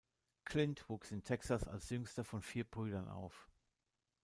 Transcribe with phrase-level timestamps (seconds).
[0.45, 3.51] Clint wuchs in Texas als jüngster von vier Brüdern auf.